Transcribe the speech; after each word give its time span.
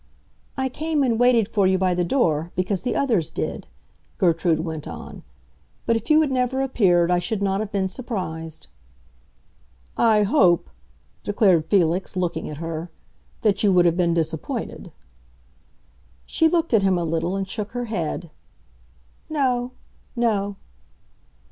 "I 0.57 0.67
came 0.67 1.03
and 1.03 1.19
waited 1.19 1.47
for 1.47 1.67
you 1.67 1.77
by 1.77 1.93
the 1.93 2.03
door, 2.03 2.51
because 2.55 2.81
the 2.81 2.95
others 2.95 3.29
did," 3.29 3.67
Gertrude 4.17 4.61
went 4.61 4.87
on. 4.87 5.21
"But 5.85 5.95
if 5.95 6.09
you 6.09 6.19
had 6.21 6.31
never 6.31 6.61
appeared 6.63 7.11
I 7.11 7.19
should 7.19 7.43
not 7.43 7.59
have 7.59 7.71
been 7.71 7.87
surprised." 7.87 8.65
"I 9.95 10.23
hope," 10.23 10.71
declared 11.23 11.65
Felix, 11.65 12.15
looking 12.17 12.49
at 12.49 12.57
her, 12.57 12.89
"that 13.43 13.61
you 13.61 13.71
would 13.73 13.85
have 13.85 13.95
been 13.95 14.15
disappointed." 14.15 14.91
She 16.25 16.47
looked 16.49 16.73
at 16.73 16.81
him 16.81 16.97
a 16.97 17.05
little, 17.05 17.35
and 17.35 17.47
shook 17.47 17.73
her 17.73 17.85
head. 17.85 18.31
"No—no!" 19.29 20.55